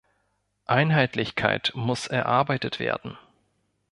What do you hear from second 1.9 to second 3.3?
erarbeitet werden.